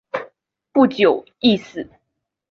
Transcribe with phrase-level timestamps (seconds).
[0.71, 1.87] 不久亦死。